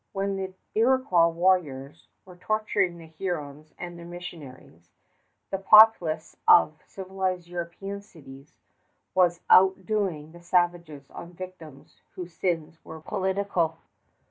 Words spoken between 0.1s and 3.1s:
When the Iroquois warriors were torturing the